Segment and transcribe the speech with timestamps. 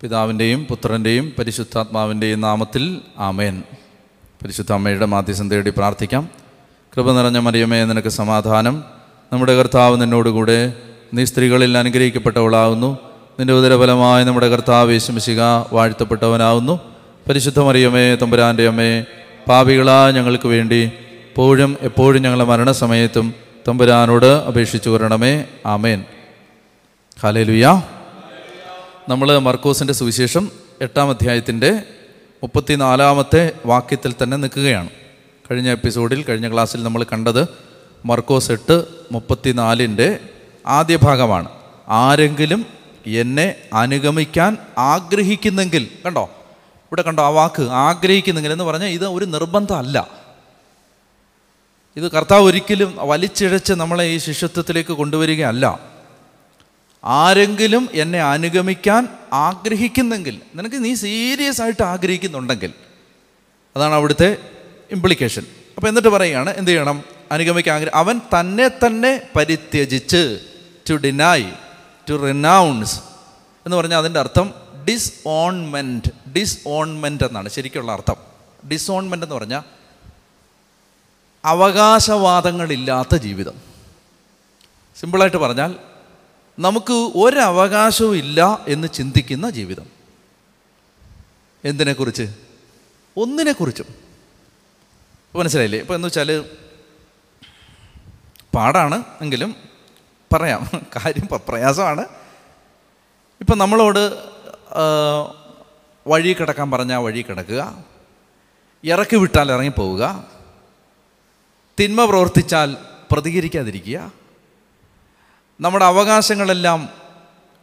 [0.00, 3.62] പിതാവിന്റെയും പുത്രന്റെയും പരിശുദ്ധാത്മാവിന്റെയും നാമത്തിൽ ആമേൻ.
[4.42, 6.28] പരിശുദ്ധ അമ്മയുടെ മാധ്യസം തേടി പ്രാർത്ഥിക്കാം.
[6.96, 8.84] കൃപ നിറഞ്ഞ മറിയമേ നിനക്ക് സമാധാനം.
[9.32, 10.72] നമ്മുടെ കർത്താവ് നിന്നോടുകൂടെ
[11.14, 12.98] നീ സ്ത്രീകളിൽ അനുഗ്രഹിക്കപ്പെട്ടവളാവുന്നു.
[13.38, 15.40] നിന്റെ ഉദരഫലമായി നമ്മുടെ കർത്താവ് യേശുമിശിക
[15.72, 16.80] വാഴ്ത്തപ്പെട്ടവനാവുന്നു.
[17.28, 19.04] പരിശുദ്ധ മറിയമേ തമ്പുരാന്റെ അമ്മേ
[19.48, 20.92] പാപികളായ ഞങ്ങൾക്ക് വേണ്ടി
[21.28, 23.34] എപ്പോഴും എപ്പോഴും ഞങ്ങളുടെ മരണസമയത്തും
[23.68, 26.04] തമ്പുരാനോട് അപേക്ഷിച്ചു വരണമേ ആമേൻ.
[27.22, 27.82] ഹാലേലുയ്യ
[29.08, 30.50] നമ്മൾ മർക്കോസിന്റെ സുവിശേഷം
[30.80, 31.82] എട്ടാം അധ്യായത്തിന്റെ
[32.42, 34.90] മുപ്പത്തിനാലാമത്തെ വാക്യത്തിൽ തന്നെ നിൽക്കുകയാണ്.
[35.50, 37.48] കഴിഞ്ഞ എപ്പിസോഡിൽ കഴിഞ്ഞ ക്ലാസ്സിൽ നമ്മൾ കണ്ടത്
[38.04, 40.18] മർക്കോസ് എട്ട് മുപ്പത്തിനാലിന്റെ
[40.66, 41.48] ആദ്യ ഭാഗമാണ്.
[41.88, 42.66] ആരെങ്കിലും
[43.06, 46.22] എന്നെ അനുഗമിക്കാൻ ആഗ്രഹിക്കുന്നെങ്കിൽ കണ്ടോ?
[46.82, 50.08] ഇവിടെ കണ്ടോ ആ വാക്ക് ആഗ്രഹിക്കുന്നെങ്കിൽ എന്ന് പറഞ്ഞാൽ ഇത് ഒരു നിർബന്ധമല്ല.
[51.96, 55.95] ഇത് കർത്താവ് ഒരിക്കലും വലിച്ചിഴച്ച് നമ്മളെ ഈ ശിഷ്യത്വത്തിലേക്ക് കൊണ്ടുവരികയല്ല.
[57.04, 62.72] ആരെങ്കിലും എന്നെ അനുഗമിക്കാൻ ആഗ്രഹിക്കുന്നെങ്കിൽ നിനക്ക് നീ സീരിയസ് ആയിട്ട് ആഗ്രഹിക്കുന്നുണ്ടെങ്കിൽ
[63.76, 64.36] അതാണ് അവിടുത്തെ
[64.90, 67.04] ഇംപ്ലിക്കേഷൻ അപ്പോൾ എന്നിട്ട് പറയുകയാണ് എന്ത് ചെയ്യണം?
[67.32, 70.40] അനുഗമിക്കാൻ ആഗ്രഹം അവൻ തന്നെ തന്നെ പരിത്യജിച്ച്
[70.90, 71.52] ടു ഡിനായ്
[72.10, 73.00] ടു റിനൗൺസ്
[73.66, 74.54] എന്ന് പറഞ്ഞാൽ അതിന്റെ അർത്ഥം
[74.88, 77.48] ഡിസ്ഓൺമെന്റ് ഡിസ്ഓൺമെന്റ് എന്നാണ്.
[77.48, 78.16] ശരിക്കുള്ള അർത്ഥം.
[78.72, 79.62] ഡിസോൺമെന്റ് എന്ന് പറഞ്ഞാൽ
[81.44, 83.54] അവകാശവാദങ്ങളില്ലാത്ത ജീവിതം.
[85.00, 85.74] സിമ്പിളായിട്ട് പറഞ്ഞാൽ
[86.58, 89.86] നമുക്ക് ഒരവകാശവും ഇല്ല എന്ന് ചിന്തിക്കുന്ന ജീവിതം.
[91.64, 92.22] എന്തിനെക്കുറിച്ച്?
[93.16, 93.86] ഒന്നിനെക്കുറിച്ചും.
[95.36, 95.78] മനസ്സിലായില്ലേ?
[95.78, 96.44] ഇപ്പോൾ എന്ന് വെച്ചാൽ
[98.54, 99.54] പാടാണ് എങ്കിലും
[100.32, 100.70] പറയാം.
[100.74, 102.00] കാര്യം പ്രയാസമാണ്.
[103.40, 104.24] ഇപ്പം നമ്മളോട്
[106.06, 107.84] വഴി കിടക്കാൻ പറഞ്ഞാൽ വഴി കിടക്കുക.
[108.84, 110.24] ഇറക്കി വിട്ടാൽ ഇറങ്ങിപ്പോവുക.
[111.80, 112.76] തിന്മ പ്രവർത്തിച്ചാൽ
[113.12, 114.25] പ്രതികരിക്കാതിരിക്കുക.
[115.60, 116.88] നമ്മുടെ അവകാശങ്ങളെല്ലാം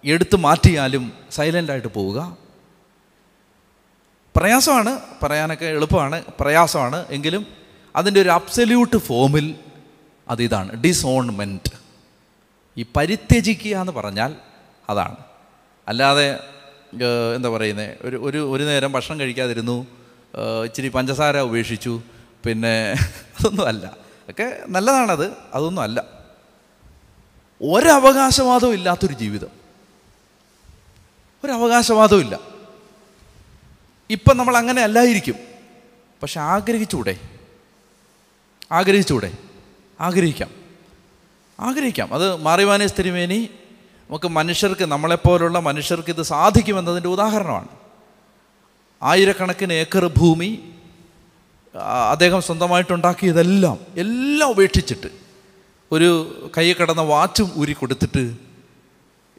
[0.05, 2.37] എടുത്തു മാറ്റിയാലും സൈലന്റായിട്ട് പോവുക.
[4.35, 7.05] പ്രയാസമാണ് പറയാനൊക്കെ എളുപ്പമാണ് പ്രയാസമാണ്.
[7.09, 7.45] എങ്കിലും
[7.95, 9.55] അതിന്റെ ഒരു അബ്സല്യൂട്ട് ഫോമിൽ
[10.27, 11.71] അതിതാണ് ഡിസോൺമെന്റ്
[12.77, 14.35] ഈ പരിത്യജിക്കുക എന്ന് പറഞ്ഞാൽ
[14.89, 15.15] അതാണ്.
[15.87, 16.39] അല്ലാതെ
[17.35, 19.87] എന്താ പറയുന്നത് ഒരു ഒരു ഒരു നേരം ഭക്ഷണം കഴിക്കാതിരുന്നു
[20.63, 22.01] ഇച്ചിരി പഞ്ചസാര ഉപേക്ഷിച്ചു
[22.45, 22.95] പിന്നെ
[23.39, 23.97] അതൊന്നും അല്ല.
[24.29, 26.22] ഒക്കെ നല്ലതാണത് അതൊന്നും അല്ല.
[27.63, 29.47] ഒരവകാശവാദവും ഇല്ലാത്തൊരു ജീവിതം.
[31.43, 32.39] ഒരവകാശവാദവും ഇല്ല
[34.09, 35.35] ഇപ്പം നമ്മൾ അങ്ങനെ അല്ലായിരിക്കും.
[36.21, 37.19] പക്ഷെ ആഗ്രഹിച്ചൂടെ?
[38.71, 39.31] ആഗ്രഹിച്ചൂടെ?
[40.01, 40.49] ആഗ്രഹിക്കാം.
[41.59, 42.13] ആഗ്രഹിക്കാം.
[42.13, 43.49] അത് മാറിവാനേ തിരുമേനി
[44.09, 47.67] നമുക്ക് മനുഷ്യർക്ക് നമ്മളെപ്പോലുള്ള മനുഷ്യർക്ക് ഇത് സാധിക്കുമെന്നതിന്റെ ഉദാഹരണമാണ്.
[49.03, 50.71] ആയിരക്കണക്കിന് ഏക്കർ ഭൂമി
[52.09, 55.22] അദ്ദേഹം സ്വന്തമായിട്ടുണ്ടാക്കിയതെല്ലാം എല്ലാം ഉപേക്ഷിച്ചിട്ട്
[55.93, 56.09] ഒരു
[56.57, 58.35] കൈ കിടന്ന വാച്ചും ഊരി കൊടുത്തിട്ട്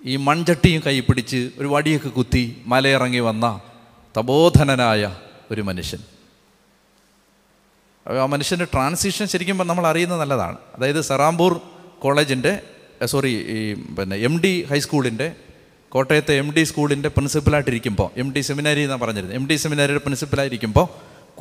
[0.05, 3.61] ഈ മൺചട്ടിയും കൈ പിടിച്ച് ഒരു വടിയൊക്കെ കുത്തി മലയിറങ്ങി വന്ന
[4.17, 5.03] തബോധനനായ
[5.51, 6.01] ഒരു മനുഷ്യൻ.
[8.23, 10.59] ആ മനുഷ്യന്റെ ട്രാൻസിഷൻ ശരിക്കും നമ്മൾ അറിയുന്നത് നല്ലതാണ്.
[10.75, 11.61] അതായത് സെറാംപൂർ
[12.03, 12.63] കോളേജിന്റെ
[13.05, 15.29] സോറി ഈ പിന്നെ എം ഡി ഹൈസ്കൂളിന്റെ
[15.89, 20.87] കോട്ടയത്തെ എം ഡി സ്കൂളിന്റെ പ്രിൻസിപ്പലായിട്ടിരിക്കുമ്പോൾ എം ഡി സെമിനാരി എന്നാണ് പറഞ്ഞിരുന്നത് എം ഡി സെമിനാരിയുടെ പ്രിൻസിപ്പലായിരിക്കുമ്പോൾ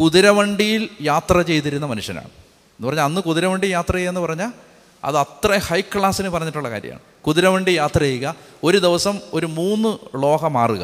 [0.01, 2.27] കുതിരവണ്ടിയിൽ യാത്ര ചെയ്തിരുന്ന മനുഷ്യനാണ്.
[2.27, 4.72] എന്ന് പറഞ്ഞാൽ അന്ന് കുതിരവണ്ടി യാത്ര ചെയ്യുക എന്ന് പറഞ്ഞാൽ
[5.03, 7.01] അത് അത്ര ഹൈ ക്ലാസ്സിന് പറഞ്ഞിട്ടുള്ള കാര്യമാണ്.
[7.27, 10.83] കുതിരവണ്ടി യാത്ര ചെയ്യുക ഒരു ദിവസം ഒരു മൂന്ന് ലോഹ മാറുക.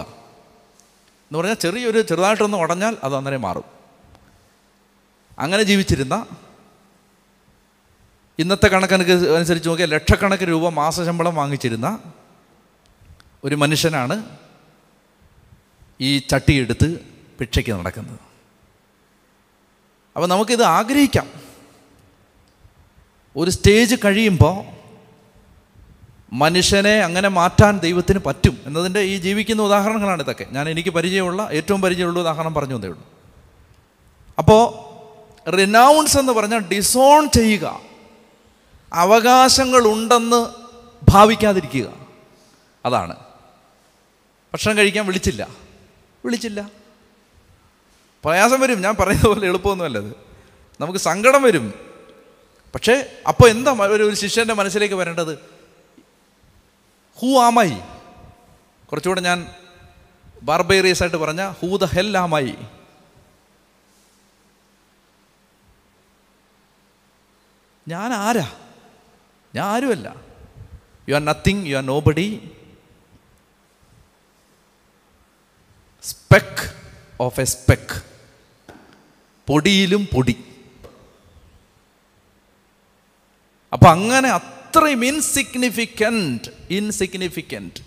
[1.30, 3.64] എന്ന് പറഞ്ഞാൽ ചെറിയൊരു ചെറുതായിട്ടൊന്ന് ഉടഞ്ഞാൽ അത് അന്നേരം മാറും.
[5.40, 6.26] അങ്ങനെ ജീവിച്ചിരുന്ന
[8.40, 12.00] ഇന്നത്തെ കണക്കനുക്ക് അനുസരിച്ച് നോക്കിയാൽ ലക്ഷക്കണക്കിന് രൂപ മാസശമ്പളം വാങ്ങിച്ചിരുന്ന
[13.44, 14.24] ഒരു മനുഷ്യനാണ്
[16.02, 17.00] ഈ ചട്ടിയെടുത്ത്
[17.40, 18.20] ഭിക്ഷയ്ക്ക് നടക്കുന്നത്.
[20.16, 21.49] അപ്പോൾ നമുക്കിത് ആഗ്രഹിക്കാം.
[23.36, 24.80] ഒരു സ്റ്റേജ് കഴിയുമ്പോൾ
[26.34, 30.46] മനുഷ്യനെ അങ്ങനെ മാറ്റാൻ ദൈവത്തിന് പറ്റും എന്നതിന്റെ ഈ ജീവിക്കുന്ന ഉദാഹരണങ്ങളാണ് ഇതൊക്കെ.
[30.52, 33.08] ഞാൻ എനിക്ക് പരിചയമുള്ള ഏറ്റവും പരിചയമുള്ള ഉദാഹരണം പറഞ്ഞു തന്നേ ഉള്ളൂ.
[34.38, 34.90] അപ്പോൾ
[35.52, 37.82] റിനൗൺസ് എന്ന് പറഞ്ഞാൽ ഡിസോൺ ചെയ്യുക.
[38.94, 40.46] അവകാശങ്ങളുണ്ടെന്ന്
[41.10, 41.94] ഭാവിക്കാതിരിക്കുക.
[42.86, 43.16] അതാണ്.
[44.54, 45.48] ഭക്ഷണം കഴിക്കാൻ വിളിച്ചില്ല.
[46.26, 46.70] വിളിച്ചില്ല.
[48.26, 48.82] പ്രയാസം വരും.
[48.82, 50.16] ഞാൻ പറയുന്ന പോലെ എളുപ്പമൊന്നുമല്ലത്
[50.82, 51.89] നമുക്ക് സങ്കടം വരും.
[52.74, 55.40] പക്ഷേ അപ്പോൾ എന്താ ഒരു ഒരു ശിഷ്യന്റെ മനസ്സിലേക്ക് വരേണ്ടത്?
[57.16, 57.78] ഹൂ ആമായി
[58.86, 59.52] കുറച്ചുകൂടെ ഞാൻ
[60.44, 62.56] ബാർബേറിയസ് ആയിട്ട് പറഞ്ഞ ഹൂ ദ ഹെൽ ആമായി
[67.88, 68.54] ഞാൻ ആരാ?
[69.56, 70.16] ഞാൻ ആരുമല്ല.
[71.10, 72.52] You are nothing you are nobody
[76.04, 76.74] speck
[77.22, 78.02] of a speck
[79.48, 80.36] പൊടിയിലും പൊടി.
[83.74, 87.82] അപ്പൊ അങ്ങനെ അത്രയും insignificant insignificant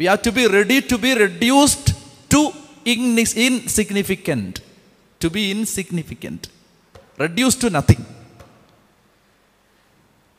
[0.00, 1.94] we have to be ready to be reduced
[2.34, 2.52] to
[2.86, 4.60] insignificant
[5.24, 6.50] to be insignificant
[7.20, 8.04] reduce to nothing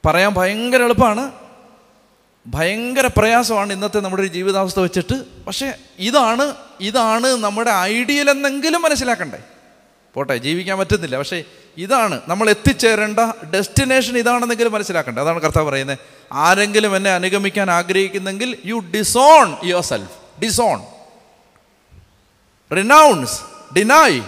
[0.06, 1.32] പറയാൻ ഭയങ്കര എളുപ്പമാണ്.
[2.48, 5.46] ഭയങ്കര പ്രയാസമാണ് ഇന്നത്തെ നമ്മുടെ ഒരു ജീവിതാവസ്ഥ വെച്ചിട്ട്.
[5.46, 9.40] പക്ഷേ ഇതാണ് ഇതാണ് നമ്മുടെ ഐഡിയൽ എന്നെങ്കിലും മനസ്സിലാക്കണ്ടേ.
[10.14, 11.18] പോട്ടെ ജീവിക്കാൻ പറ്റുന്നില്ല.
[11.18, 11.44] പക്ഷേ
[11.78, 13.20] ഇതാണ് നമ്മൾ എത്തിച്ചേരേണ്ട
[13.54, 15.98] ഡെസ്റ്റിനേഷൻ ഇതാണെന്നെങ്കിലും മനസ്സിലാക്കേണ്ടത് അതാണ് കർത്താവ് പറയുന്നത്.
[16.32, 20.82] ആരെങ്കിലും എന്നെ അനുഗമിക്കാൻ ആഗ്രഹിക്കുന്നെങ്കിൽ you disown your self disown
[22.76, 23.42] renounce
[23.76, 24.22] deny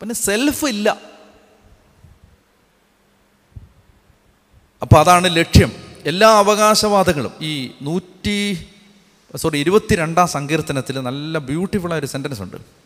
[0.00, 1.00] പിന്നെ സെൽഫ് ഇല്ല.
[4.82, 5.72] അപ്പോൾ അതാണ് ലക്ഷ്യം.
[6.06, 7.32] എല്ലാ അവകാശവാദങ്ങളും.
[7.40, 8.66] ഈ നൂറ്റി
[9.36, 12.81] സോറി ഇരുപത്തിരണ്ടാം സങ്കീർത്തനത്തിൽ നല്ല ബ്യൂട്ടിഫുള്ളായ ഒരു സെന്റൻസ് ഉണ്ട്.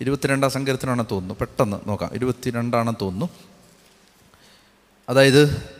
[0.00, 1.34] ഇരുപത്തിരണ്ടാം സങ്കീർത്തനമാണെന്ന് തോന്നുന്നു.
[1.34, 2.10] പെട്ടെന്ന് നോക്കാം.
[2.14, 3.28] ഇരുപത്തിരണ്ടാണെന്ന് തോന്നുന്നു.
[5.08, 5.70] അതായത്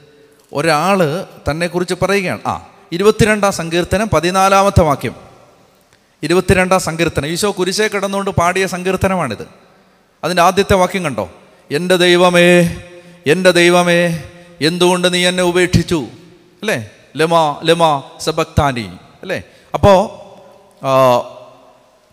[0.52, 2.40] ഒരാൾ തന്നെക്കുറിച്ച് പറയുകയാണ്.
[2.46, 5.14] ആ ഇരുപത്തിരണ്ടാം സങ്കീർത്തനം പതിനാലാമത്തെ വാക്യം.
[6.22, 7.26] ഇരുപത്തിരണ്ടാം സങ്കീർത്തനം.
[7.26, 9.48] ഈശോ കുരിശേ കിടന്നുകൊണ്ട് പാടിയ സങ്കീർത്തനമാണിത്.
[10.24, 11.30] അതിന്റെ ആദ്യത്തെ വാക്യം കണ്ടോ?
[11.70, 12.82] എന്റെ ദൈവമേ
[13.26, 14.24] എന്റെ ദൈവമേ
[14.60, 16.06] എന്തുകൊണ്ട് നീ എന്നെ ഉപേക്ഷിച്ചു?
[16.60, 16.90] അല്ലേ?
[17.16, 18.90] ലമ ലമ സബക്താനി.
[19.22, 19.42] അല്ലേ?
[19.74, 20.20] അപ്പോൾ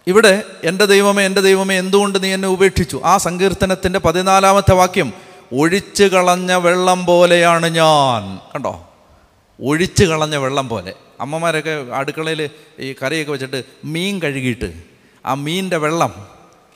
[0.08, 3.02] ഇവിടെ എന്റെ ദൈവമേ എന്റെ ദൈവമേ എന്തുകൊണ്ട് നീ എന്നെ ഉപേക്ഷിച്ചു?
[3.06, 5.14] ആ സങ്കീർത്തനത്തിന്റെ പതിനാലാമത്തെ വാക്യം
[5.54, 8.38] ഒഴിച്ചു കളഞ്ഞ വെള്ളം പോലെയാണ് ഞാൻ.
[8.56, 8.90] കണ്ടോ?
[9.62, 10.94] ഒഴിച്ചു കളഞ്ഞ വെള്ളം പോലെ.
[11.22, 12.50] അമ്മമാരൊക്കെ അടുക്കളയിൽ
[12.80, 14.74] ഈ കറിയൊക്കെ വെച്ചിട്ട് മീൻ കഴുകിയിട്ട്
[15.26, 16.28] ആ മീനിന്റെ വെള്ളം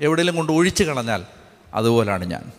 [0.02, 1.24] എവിടെയെങ്കിലും കൊണ്ട് ഒഴിച്ചു കളഞ്ഞാൽ
[1.74, 2.52] അതുപോലാണ് ഞാൻ.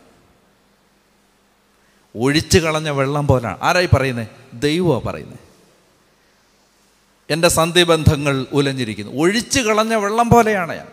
[2.16, 3.58] ഒഴിച്ചു കളഞ്ഞ വെള്ളം പോലാണ്.
[3.62, 5.41] ആരായി പറയുന്നത് ദൈവമാണ് പറയുന്നത്
[7.32, 9.12] എന്റെ സന്ധിബന്ധങ്ങൾ ഉലഞ്ഞിരിക്കുന്നു.
[9.22, 10.88] ഒഴിച്ചു കളഞ്ഞ വെള്ളം പോലെയാണ് ഞാൻ.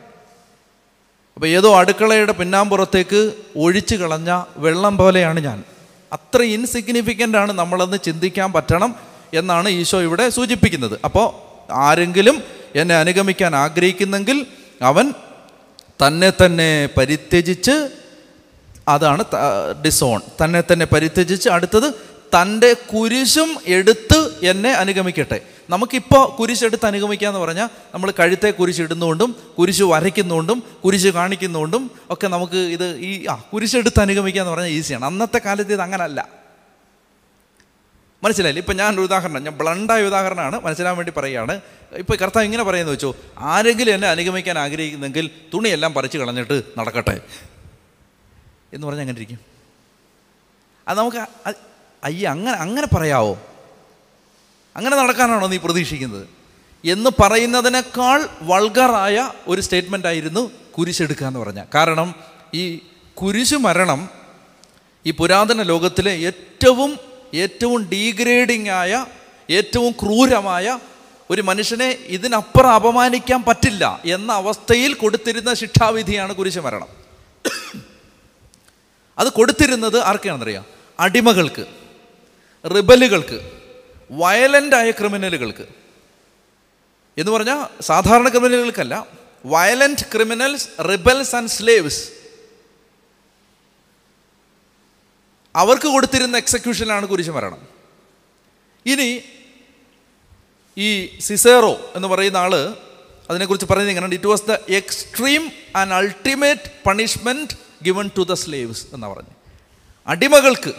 [1.35, 3.19] അപ്പോൾ ഏതോ അടുക്കളയുടെ പിന്നാമ്പുറത്തേക്ക്
[3.55, 5.59] ഒഴിച്ചു കളഞ്ഞ വെള്ളം പോലെയാണ് ഞാൻ.
[6.13, 8.95] അത്ര ഇൻസിഗ്നിഫിക്കന്റ് ആണ് നമ്മളെന്ന് ചിന്തിക്കാൻ പറ്റണം
[9.33, 10.99] എന്നാണ് ഈശോ ഇവിടെ സൂചിപ്പിക്കുന്നത്.
[11.05, 11.27] അപ്പോൾ
[11.71, 12.37] ആരെങ്കിലും
[12.75, 14.37] എന്നെ അനുഗമിക്കാൻ ആഗ്രഹിക്കുന്നെങ്കിൽ
[14.81, 15.13] അവൻ
[16.03, 17.75] തന്നെ തന്നെ പരിത്യജിച്ച്
[18.87, 19.23] അതാണ്
[19.85, 21.87] ഡിസോൺ തന്നെ തന്നെ പരിത്യജിച്ച് അടുത്തത്
[22.35, 24.19] തന്റെ കുരിശും എടുത്ത്
[24.51, 25.39] എന്നെ അനുഗമിക്കട്ടെ.
[25.69, 32.97] നമുക്കിപ്പോൾ കുരിശെടുത്ത് അനുഗമിക്കുക എന്ന് പറഞ്ഞാൽ നമ്മൾ കഴുത്തെ കുരിശിടുന്നുകൊണ്ടും കുരിശ് വരയ്ക്കുന്നുകൊണ്ടും കുരിശ് കാണിക്കുന്നുകൊണ്ടും ഒക്കെ നമുക്ക് ഇത്
[32.97, 35.05] ഈ ആ കുരിശെടുത്ത് അനുഗമിക്കുക എന്ന് പറഞ്ഞാൽ ഈസിയാണ്.
[35.05, 36.27] അന്നത്തെ കാലത്ത് ഇത് അങ്ങനല്ല.
[38.23, 38.61] മനസ്സിലായില്ലേ?
[38.61, 41.61] ഇപ്പം ഞാൻ ഒരു ഉദാഹരണം ഞാൻ ബ്ലണ്ടായ ഉദാഹരണമാണ് മനസ്സിലാൻ വേണ്ടി പറയുകയാണ്.
[41.93, 47.21] ഇപ്പോൾ കർത്താവ് ഇങ്ങനെ പറയുന്നത് വെച്ചോ ആരെങ്കിലും എന്നെ അനുഗമിക്കാൻ ആഗ്രഹിക്കുന്നെങ്കിൽ തുണിയെല്ലാം പറിച്ച് കളഞ്ഞിട്ട് നടക്കട്ടെ.
[48.73, 49.39] എന്ന് പറഞ്ഞാൽ അങ്ങനെ ഇരിക്കും?
[50.87, 51.17] അത് നമുക്ക്
[52.03, 53.37] അയ്യ അങ്ങനെ അങ്ങനെ പറയാവോ?
[54.75, 56.27] അങ്ങനെ നടക്കാനാണോ നീ പ്രതീക്ഷിക്കുന്നത്?
[56.85, 61.65] എന്ന് പറയുന്നതിനേക്കാൾ വൾഗറായ ഒരു സ്റ്റേറ്റ്മെന്റ് ആയിരുന്നു കുരിശെടുക്കുക എന്ന് പറഞ്ഞാൽ.
[61.75, 62.15] കാരണം
[62.53, 62.79] ഈ
[63.13, 64.09] കുരിശു മരണം
[65.05, 66.97] ഈ പുരാതന ലോകത്തിലെ ഏറ്റവും
[67.33, 69.05] ഏറ്റവും ഡീഗ്രേഡിംഗ് ആയ
[69.49, 70.79] ഏറ്റവും ക്രൂരമായ
[71.29, 76.87] ഒരു മനുഷ്യനെ ഇതിനപ്പുറം അപമാനിക്കാൻ പറ്റില്ല എന്ന അവസ്ഥയിൽ കൊടുത്തിരുന്ന ശിക്ഷാവിധിയാണ് കുരിശു മരണം.
[79.17, 80.65] അത് കൊടുത്തിരുന്നത് ആർക്കാണെന്നറിയാം?
[80.99, 81.65] അടിമകൾക്ക്
[82.69, 83.58] റിബലുകൾക്ക്
[84.11, 85.67] വയലന്റായ ക്രിമിനലുകൾക്ക്.
[87.17, 89.07] എന്ന് പറഞ്ഞാൽ സാധാരണ ക്രിമിനലുകൾക്കല്ല
[89.45, 92.09] violent criminals rebels and slaves.
[95.55, 97.67] അവർക്ക് കൊടുത്തിരുന്ന എക്സിക്യൂഷനാണ് കുരിശ് മരണം.
[98.85, 99.21] ഇനി
[100.77, 102.55] ഈ സിസേറോ എന്ന് പറയുന്ന ആൾ
[103.29, 104.13] അതിനെക്കുറിച്ച് പറയുന്നത് എങ്ങനെയാണ്?
[104.13, 109.29] It was the extreme and ultimate punishment given to the slaves എന്ന് പറഞ്ഞു.
[110.07, 110.73] അടിമകൾക്ക്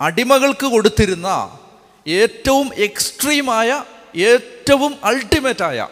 [0.00, 1.58] അടിമകൾക്ക് കൊടുത്തിരുന്ന
[2.08, 3.84] ഏറ്റവും എക്സ്ട്രീമായ
[4.16, 5.88] ഏറ്റവും അൾട്ടിമേറ്റായ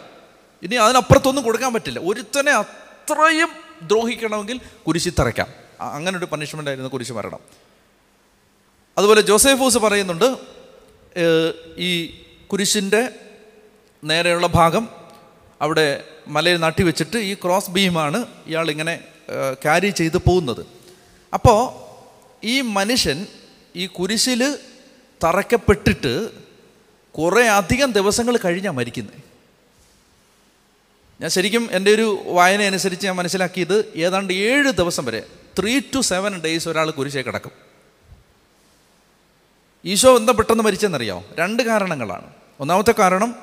[0.63, 1.99] ഇനി അതിനപ്പുറത്തൊന്നും കൊടുക്കാൻ പറ്റില്ല.
[1.99, 3.49] ഒരുത്തനെ അത്രയും
[3.81, 5.47] ദ്രോഹിക്കണമെങ്കിൽ കുരിശി തറയ്ക്കാം.
[5.81, 7.39] അങ്ങനെ ഒരു പണിഷ്മെന്റ് ആയിരുന്നു കുരിശ് മരണം.
[8.97, 10.37] അതുപോലെ ജോസഫൂസ് പറയുന്നുണ്ട്
[11.77, 13.09] ഈ കുരിശിന്റെ
[14.03, 14.89] നേരെയുള്ള ഭാഗം
[15.61, 18.99] അവിടെ മലയിൽ നട്ടി വെച്ചിട്ട് ഈ ക്രോസ് ബീമാണ് ഇയാൾ ഇങ്ങനെ
[19.53, 20.65] ക്യാരി ചെയ്ത് പോകുന്നത്.
[21.33, 21.85] അപ്പോൾ
[22.45, 23.27] ഈ മനുഷ്യൻ
[23.75, 24.57] ഈ കുരിശിൽ
[25.23, 26.31] തറയ്ക്കപ്പെട്ടിട്ട്
[27.11, 29.25] കുറേ അധികം ദിവസങ്ങൾ കഴിഞ്ഞാണ് മരിക്കുന്നത്
[31.21, 35.27] ഞാൻ ശരിക്കും എന്റെ ഒരു വായന അനുസരിച്ച് ഞാൻ മനസ്സിലാക്കിയത് ഏതാണ്ട് ഏഴ് ദിവസം വരെ
[35.59, 37.51] ത്രീ ടു സെവൻ ഡേയ്സ് ഒരാൾ കുരിശേ കിടക്കും.
[39.85, 42.33] ഈശോ എന്താ പെട്ടെന്ന് മരിച്ചെന്നറിയോ രണ്ട് കാരണങ്ങളാണ്.
[42.59, 43.35] ഒന്നാമത്തെ കാരണം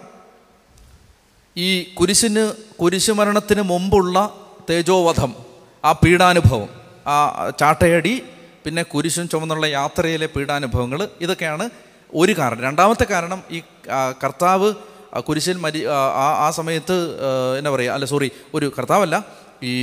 [1.57, 4.37] ഈ കുരിശിന് കുരിശുമരണത്തിന് മുമ്പുള്ള
[4.71, 5.37] തേജോവധം
[5.85, 6.69] ആ പീഡാനുഭവം
[7.07, 8.23] ആ ചാട്ടയടി
[8.65, 11.65] പിന്നെ കുരിശും ചുമന്നുള്ള യാത്രയിലെ പീഡാനുഭവങ്ങൾ ഇതൊക്കെയാണ്
[12.15, 12.61] ഒരു കാരണം.
[12.61, 13.63] രണ്ടാമത്തെ കാരണം ഈ
[14.23, 14.69] കർത്താവ്
[15.29, 16.97] കുരിശിൽ മരി ആ ആ സമയത്ത്
[17.59, 19.17] എന്നാ പറയുക അല്ല സോറി ഒരു കർത്താവല്ല
[19.71, 19.75] ഈ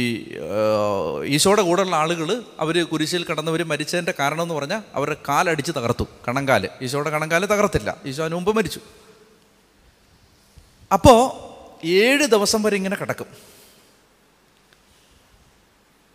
[1.36, 6.64] ഈശോയുടെ കൂടെയുള്ള ആളുകൾ അവർ കുരിശിൽ കടന്നവർ മരിച്ചതിന്റെ കാരണം എന്ന് പറഞ്ഞാൽ അവരുടെ കാലടിച്ച് തകർത്തു കണങ്കാൽ.
[6.82, 7.98] ഈശോയുടെ കണങ്കാൽ തകർത്തില്ല.
[8.06, 8.82] ഈശോ അതിന് മുമ്പ് മരിച്ചു.
[10.92, 11.20] അപ്പോൾ
[11.88, 13.30] ഏഴ് ദിവസം വരെ ഇങ്ങനെ കിടക്കും.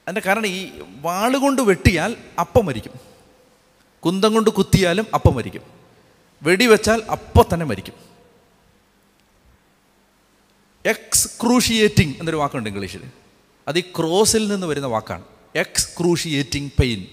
[0.09, 0.71] അതിന്റെ കാരണം ഈ
[1.01, 2.93] വാളുകൊണ്ട് വെട്ടിയാൽ അപ്പം മരിക്കും.
[4.05, 5.63] കുന്തം കൊണ്ട് കുത്തിയാലും അപ്പം മരിക്കും.
[6.43, 7.95] വെടിവെച്ചാൽ അപ്പം തന്നെ മരിക്കും.
[10.87, 13.03] എക്സ് എക്സ്ക്രൂഷിയേറ്റിംഗ് എന്നൊരു വാക്കുണ്ട് ഇംഗ്ലീഷിൽ.
[13.69, 15.25] അത് ഈ ക്രോസിൽ നിന്ന് വരുന്ന വാക്കാണ്.
[15.57, 17.07] Ex excruciating pain.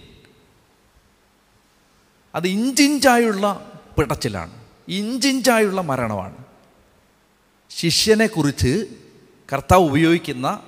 [2.35, 4.63] അത് ഇഞ്ചിഞ്ചായുള്ള പിടച്ചിലാണ്.
[4.87, 6.37] ഇഞ്ചിഞ്ചായുള്ള മരണമാണ്.
[7.69, 8.85] ശിഷ്യനെക്കുറിച്ച്
[9.53, 10.63] കർത്താവ് ഉപയോഗിക്കുന്ന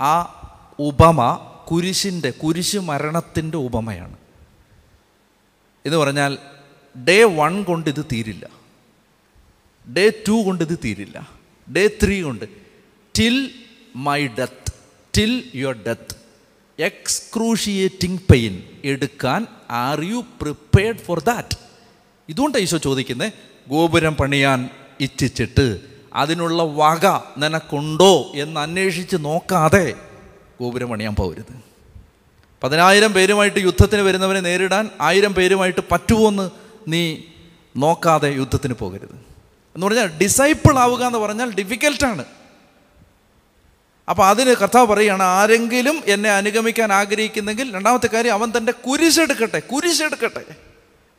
[0.00, 0.32] ആ
[0.78, 4.16] ഉപമ കുരിശിന്റെ കുരിശ് മരണത്തിന്റെ ഉപമയാണ്.
[5.86, 6.38] എന്ന് പറഞ്ഞാൽ
[7.08, 8.48] ഡേ വൺ കൊണ്ട് ഇത് തീരില്ല.
[9.96, 11.28] ഡേ ടു കൊണ്ട് ഇത് തീരില്ല.
[11.76, 12.44] ഡേ ത്രീ കൊണ്ട്
[13.18, 13.50] till
[13.96, 14.72] my death
[15.18, 16.16] till your death.
[16.82, 21.58] Excruciating pain എടുക്കാൻ are you prepared for that?
[22.28, 23.32] ഇതുകൊണ്ട് ഈശോ ചോദിക്കുന്നത്
[23.68, 24.70] ഗോപുരം പണിയാൻ
[25.00, 25.80] ഇച്ഛിച്ചിട്ട്
[26.14, 27.06] അതിനുള്ള വക
[27.38, 29.94] നിനക്കുണ്ടോ എന്ന് അന്വേഷിച്ച് നോക്കാതെ
[30.60, 31.52] ഗോപുരം പണിയാൻ പോകരുത്.
[32.62, 36.50] പതിനായിരം പേരുമായിട്ട് യുദ്ധത്തിന് വരുന്നവനെ നേരിടാൻ ആയിരം പേരുമായിട്ട് പറ്റുമോയെന്ന്
[36.88, 37.16] നീ
[37.76, 39.14] നോക്കാതെ യുദ്ധത്തിന് പോകരുത്.
[39.74, 42.24] എന്ന് പറഞ്ഞാൽ ഡിസൈപ്പിൾ ആവുക എന്ന് പറഞ്ഞാൽ ഡിഫിക്കൽട്ടാണ്
[44.08, 50.44] അപ്പോൾ അതിന് കർത്താവ് പറയുകയാണ് ആരെങ്കിലും എന്നെ അനുഗമിക്കാൻ ആഗ്രഹിക്കുന്നെങ്കിൽ രണ്ടാമത്തെ കാര്യം അവൻ തന്റെ കുരിശെടുക്കട്ടെ കുരിശെടുക്കട്ടെ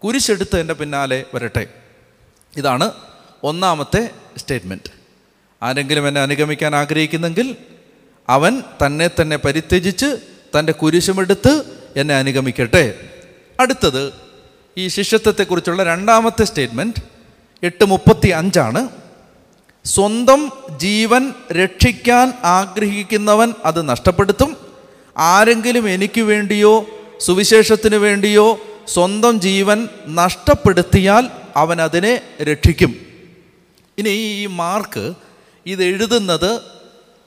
[0.04, 1.68] കുരിശെടുത്ത് എന്റെ പിന്നാലെ വരട്ടെ.
[2.58, 2.92] ഇതാണ്
[3.44, 4.92] ഒന്നാമത്തെ സ്റ്റേറ്റ്മെന്റ്
[5.64, 7.56] ആരെങ്കിലും എന്നെ അനുഗമിക്കാൻ ആഗ്രഹിക്കുന്നെങ്കിൽ
[8.30, 10.18] അവൻ തന്നെ തന്നെ പരിത്യജിച്ച്
[10.60, 11.64] തന്റെ കുരിശുമെടുത്ത്
[11.96, 13.10] എന്നെ അനുഗമിക്കട്ടെ.
[13.60, 14.14] അടുത്തത്
[14.78, 17.02] ഈ ശിഷ്യത്വത്തെക്കുറിച്ചുള്ള രണ്ടാമത്തെ സ്റ്റേറ്റ്മെന്റ്
[17.64, 18.90] എട്ട് മുപ്പത്തി അഞ്ചാണ്.
[19.86, 24.58] സ്വന്തം ജീവൻ രക്ഷിക്കാൻ ആഗ്രഹിക്കുന്നവൻ അത് നഷ്ടപ്പെടുത്തും.
[25.18, 26.88] ആരെങ്കിലും എനിക്ക് വേണ്ടിയോ
[27.20, 32.96] സുവിശേഷത്തിന് വേണ്ടിയോ സ്വന്തം ജീവൻ നഷ്ടപ്പെടുത്തിയാൽ അവൻ അതിനെ രക്ഷിക്കും.
[33.98, 35.14] ഇനി ഈ മാർക്ക്
[35.66, 36.62] ഇത് എഴുതുന്നത്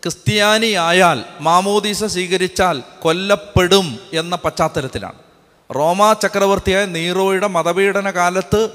[0.02, 5.14] ക്രിസ്ത്യാനിയായാൽ മാമോദീസ സ്വീകരിച്ചാൽ കൊല്ലപ്പെടും എന്ന പശ്ചാത്തലത്തിലാണ്.
[5.74, 8.68] റോമാ ചക്രവർത്തിയായ നീറോയുടെ മതപീഡന കാലത്ത്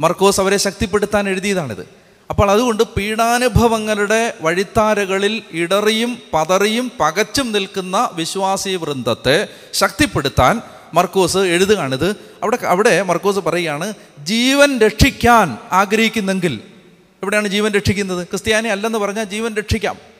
[0.00, 1.88] മർക്കോസ് അവരെ ശക്തിപ്പെടുത്താൻ എഴുതിയതാണിത്.
[2.30, 10.60] അപ്പോൾ അതുകൊണ്ട് പീഡാനുഭവങ്ങളുടെ വഴിത്താരകളിൽ ഇടറിയും പതറിയും പകച്ചും നിൽക്കുന്ന വിശ്വാസി വൃന്ദത്തെ ശക്തിപ്പെടുത്താൻ
[10.94, 12.16] മർക്കോസ് എഴുതുകയാണിത്.
[12.42, 16.60] അവിടെ അവിടെ മർക്കോസ് പറയുകയാണ് ജീവൻ രക്ഷിക്കാൻ ആഗ്രഹിക്കുന്നെങ്കിൽ.
[17.22, 18.26] എവിടെയാണ് ജീവൻ രക്ഷിക്കുന്നത്?
[18.26, 20.11] ക്രിസ്ത്യാനി അല്ലെന്ന് പറഞ്ഞാൽ ജീവൻ രക്ഷിക്കാം.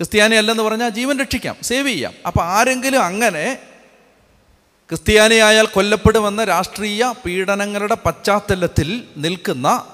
[0.00, 2.12] ക്രിസ്ത്യാനി അല്ലെന്ന് പറഞ്ഞാൽ ജീവൻ രക്ഷിക്കാം സേവ് ചെയ്യാം.
[2.26, 3.58] അപ്പോൾ ആരെങ്കിലും അങ്ങനെ
[4.88, 9.84] ക്രിസ്ത്യാനിയായാൽ കൊല്ലപ്പെടുമെന്ന രാഷ്ട്രീയ പീഡനങ്ങളുടെ പശ്ചാത്തലത്തിൽ നിൽക്കുന്ന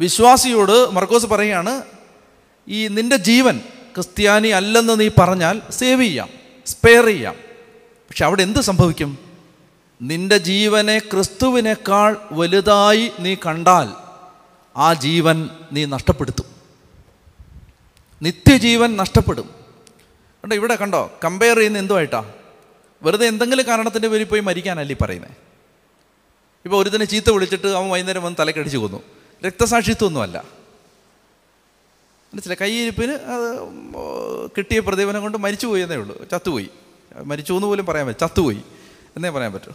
[0.00, 1.82] വിശ്വാസിയോട് മർക്കോസ് പറയുകയാണ്
[2.68, 3.60] ഈ നിന്റെ ജീവൻ
[3.94, 6.28] ക്രിസ്ത്യാനി അല്ലെന്ന് നീ പറഞ്ഞാൽ സേവ് ചെയ്യാം
[6.66, 7.34] സ്പെയർ ചെയ്യാം.
[8.08, 9.18] പക്ഷെ അവിടെ എന്ത് സംഭവിക്കും?
[10.02, 13.88] നിന്റെ ജീവനെ ക്രിസ്തുവിനേക്കാൾ വലുതായി നീ കണ്ടാൽ
[14.76, 16.53] ആ ജീവൻ നീ നഷ്ടപ്പെടുത്തും.
[18.24, 19.50] നിത്യജീവൻ നഷ്ടപ്പെടും.
[20.44, 22.32] കണ്ടോ ഇവിടെ കണ്ടോ കമ്പയർ ചെയ്യുന്ന എന്തുമായിട്ടാ
[23.02, 25.30] വെറുതെ എന്തെങ്കിലും കാരണത്തിന്റെ പേരിൽ പോയി മരിക്കാനല്ലേ പറയുന്നത്
[26.64, 29.02] ഇപ്പോൾ ഒരുത്തിനെ ചീത്ത വിളിച്ചിട്ട് അവൻ വൈകുന്നേരം വന്ന് തലക്കടിച്ച് കൊന്നു.
[29.46, 30.44] രക്തസാക്ഷിത്വമൊന്നുമല്ല.
[32.34, 32.62] മനസ്സിലായി?
[32.62, 36.28] കയ്യിരിപ്പിന് അത് കിട്ടിയ പ്രതിഫലം കൊണ്ട് മരിച്ചുപോയി എന്നേ ഉള്ളൂ.
[36.28, 36.68] ചത്തുപോയി.
[37.24, 38.62] മരിച്ചു എന്ന് പോലും പറയാൻ പറ്റും ചത്തുപോയി
[39.16, 39.72] എന്നേ പറയാൻ പറ്റൂ.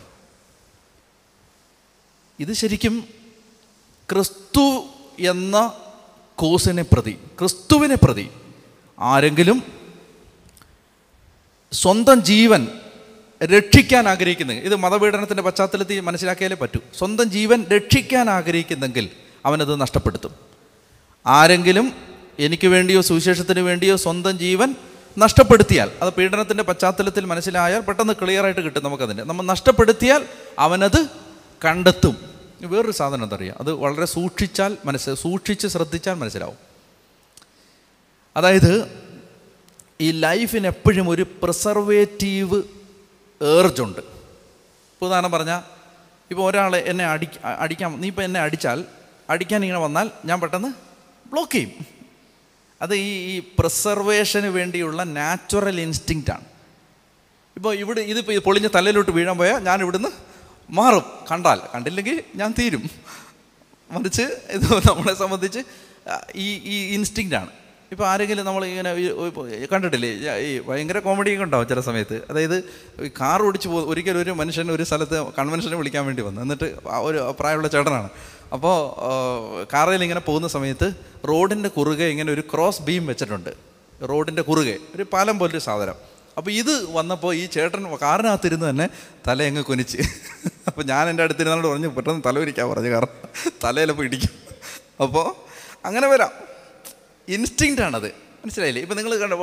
[2.39, 3.07] ഇത് ശരിക്കും
[4.11, 4.83] ക്രിസ്തു
[5.19, 5.73] എന്ന
[6.39, 8.29] കോസിനെ പ്രതി ക്രിസ്തുവിനെ പ്രതി.
[8.99, 9.63] ആരെങ്കിലും
[11.71, 12.67] സ്വന്തം ജീവൻ
[13.43, 16.79] രക്ഷിക്കാൻ ആഗ്രഹിക്കുന്നെങ്കിൽ ഇത് മതപീഡനത്തിന്റെ പശ്ചാത്തലത്തിൽ മനസ്സിലാക്കിയാലേ പറ്റൂ.
[16.97, 19.09] സ്വന്തം ജീവൻ രക്ഷിക്കാൻ ആഗ്രഹിക്കുന്നെങ്കിൽ
[19.45, 20.35] അവനത് നഷ്ടപ്പെടുത്തും.
[21.27, 21.93] ആരെങ്കിലും
[22.39, 24.75] എനിക്ക് വേണ്ടിയോ സുവിശേഷത്തിന് വേണ്ടിയോ സ്വന്തം ജീവൻ
[25.17, 30.25] നഷ്ടപ്പെടുത്തിയാൽ അത് പീഡനത്തിന്റെ പശ്ചാത്തലത്തിൽ മനസ്സിലായാൽ പെട്ടെന്ന് ക്ലിയറായിട്ട് കിട്ടും നമുക്കതിന്റെ നമ്മൾ നഷ്ടപ്പെടുത്തിയാൽ
[30.59, 31.07] അവനത്
[31.65, 32.38] കണ്ടെത്തും.
[32.67, 33.55] വേറൊരു സാധനം എന്തറിയാം?
[33.59, 36.57] അത് വളരെ സൂക്ഷിച്ചാൽ മനസ്സ് സൂക്ഷിച്ച് ശ്രദ്ധിച്ചാൽ മനസ്സിലാവും.
[38.37, 38.91] അതായത്
[40.01, 42.63] ഈ ലൈഫിന് എപ്പോഴും ഒരു പ്രിസർവേറ്റീവ്
[43.43, 44.01] ഏർജുണ്ട്
[45.01, 45.61] ഉദാഹരണം പറഞ്ഞാൽ
[46.31, 48.85] ഇപ്പോൾ ഒരാൾ എന്നെ അടി അടിക്കാൻ നീ ഇപ്പോൾ എന്നെ അടിച്ചാൽ
[49.29, 50.67] അടിക്കാൻ ഇങ്ങനെ വന്നാൽ ഞാൻ പെട്ടെന്ന്
[51.29, 51.85] ബ്ലോക്ക് ചെയ്യും.
[52.81, 56.45] അത് ഈ ഈ പ്രിസർവേഷന് വേണ്ടിയുള്ള നാച്ചുറൽ ഇൻസ്റ്റിങ്റ്റാണ്
[57.57, 60.09] ഇപ്പോൾ ഇവിടെ ഇതിപ്പോൾ ഈ പൊളിഞ്ഞ തലയിലോട്ട് വീഴാൻ പോയാൽ ഞാൻ ഇവിടുന്ന്
[60.69, 61.03] മാറും.
[61.31, 61.61] കണ്ടാൽ.
[61.75, 62.83] കണ്ടില്ലെങ്കിൽ ഞാൻ തീരും.
[63.91, 65.59] മറിച്ച് ഇത് നമ്മളെ സംബന്ധിച്ച്
[66.35, 67.49] ഈ ഈ ഇൻസ്റ്റിങ്റ്റാണ്
[67.91, 68.91] ഇപ്പോൾ ആരെങ്കിലും നമ്മൾ ഇങ്ങനെ
[69.71, 70.09] കണ്ടിട്ടില്ലേ?
[70.39, 72.21] ഈ ഭയങ്കര കോമഡിയൊക്കെ ഉണ്ടാവും ചില സമയത്ത്.
[72.29, 72.57] അതായത്
[73.21, 76.41] കാർ ഓടിച്ച് പോ ഒരിക്കലും ഒരു മനുഷ്യൻ ഒരു സ്ഥലത്ത് കൺവെൻഷനെ വിളിക്കാൻ വേണ്ടി വന്നു.
[76.41, 78.09] എന്നിട്ട് ഒരു പ്രായമുള്ള ചേട്ടനാണ്.
[78.53, 80.93] അപ്പോൾ കാറിൽ ഇങ്ങനെ പോകുന്ന സമയത്ത്
[81.27, 83.49] റോഡിന്റെ കുറുകെ ഇങ്ങനെ ഒരു ക്രോസ് ബീം വെച്ചിട്ടുണ്ട്.
[84.09, 84.77] റോഡിന്റെ കുറുകെ.
[84.95, 86.18] ഒരു പാലം പോലൊരു സാധനം.
[86.39, 88.87] അപ്പോൾ ഇത് വന്നപ്പോൾ ഈ ചേട്ടൻ കാറിനകത്തിരുന്ന് തന്നെ
[89.27, 89.97] തലയങ്ങ് കുനിച്ച്.
[90.69, 92.89] അപ്പോൾ ഞാൻ എന്റെ അടുത്തിരുന്നോട് പറഞ്ഞു പെട്ടെന്ന് തല ഒരിക്കാൻ പറഞ്ഞു.
[92.95, 93.13] കാരണം
[93.63, 94.33] തലയിലപ്പോൾ ഇടിക്കും.
[95.05, 95.27] അപ്പോൾ
[95.87, 96.31] അങ്ങനെ വരാം.
[97.35, 98.09] ഇൻസ്റ്റിങ്റ്റാണത്
[98.43, 98.81] മനസ്സിലായില്ലേ?
[98.85, 99.35] ഇപ്പം നിങ്ങൾ കണ്ട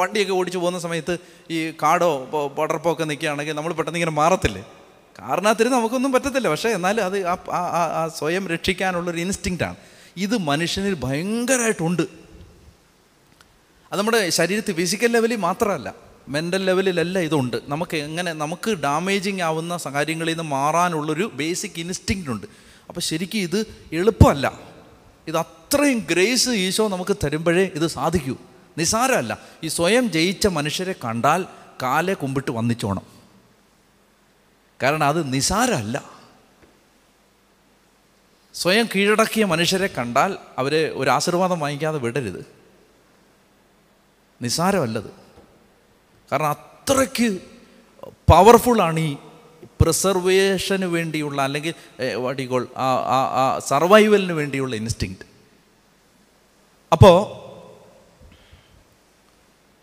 [0.00, 1.14] വണ്ടിയൊക്കെ ഓടിച്ചു പോകുന്ന സമയത്ത്
[1.54, 2.10] ഈ കാടോ
[2.58, 4.62] പടർപ്പോ ഒക്കെ നിൽക്കുകയാണെങ്കിൽ നമ്മൾ പെട്ടെന്ന് ഇങ്ങനെ മാറത്തില്ലേ?
[5.18, 6.48] കാറിനകത്തിരുന്ന് നമുക്കൊന്നും പറ്റത്തില്ല.
[6.54, 7.16] പക്ഷേ എന്നാലും അത്
[7.58, 9.76] ആ സ്വയം രക്ഷിക്കാനുള്ളൊരു ഇൻസ്റ്റിങ്റ്റാണ്
[10.26, 12.04] ഇത് മനുഷ്യനിൽ ഭയങ്കരമായിട്ടുണ്ട്
[13.90, 15.88] അത് നമ്മുടെ ശരീരത്തിൽ ഫിസിക്കൽ ലെവലിൽ മാത്രമല്ല.
[16.30, 17.56] മെന്റൽ ലെവലിലല്ല ഇതുണ്ട്.
[17.64, 22.46] നമുക്ക് എങ്ങനെ നമുക്ക് ഡാമേജിങ് ആവുന്ന കാര്യങ്ങളിൽ നിന്ന് മാറാനുള്ളൊരു ബേസിക് ഇൻസ്റ്റിങ് ഉണ്ട്.
[22.88, 24.58] അപ്പോൾ ശരിക്കും ഇത് എളുപ്പമല്ല.
[25.28, 28.36] ഇത് അത്രയും ഗ്രേസ് ഈശോ നമുക്ക് തരുമ്പോഴേ ഇത് സാധിക്കൂ.
[28.78, 29.38] നിസാരമല്ല.
[29.62, 31.44] ഈ സ്വയം ജയിച്ച മനുഷ്യരെ കണ്ടാൽ
[31.82, 33.02] കാലെ കുമ്പിട്ട് വന്നിച്ചോണം.
[34.82, 36.04] കാരണം അത് നിസാരമല്ല.
[38.54, 42.46] സ്വയം കീഴടക്കിയ മനുഷ്യരെ കണ്ടാൽ അവരെ ഒരു ആശീർവാദം വാങ്ങിക്കാതെ വിടരുത്.
[44.42, 45.29] നിസാരമല്ലത്.
[46.32, 47.40] കാരണം അത്രയ്ക്ക്
[48.32, 49.16] പവർഫുള്ളാണ് ഈ
[49.80, 51.74] പ്രിസർവേഷന് വേണ്ടിയുള്ള അല്ലെങ്കിൽ
[52.14, 55.14] വാട്ടിക്കോൾ ആ ആ ആ സർവൈവലിന് വേണ്ടിയുള്ള ഇൻസ്റ്റിങ്
[56.92, 57.40] അപ്പോൾ